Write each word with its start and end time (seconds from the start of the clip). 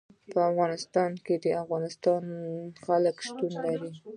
په 0.31 0.39
افغانستان 0.51 1.11
کې 1.25 1.35
د 1.43 1.45
افغانستان 1.63 2.23
جلکو 2.85 3.21
شتون 3.27 3.51
لري. 3.65 3.89